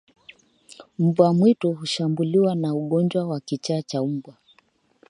[0.99, 4.37] Mbwa mwitu hushambuliwa na ugonjwa wa kichaa cha mbwa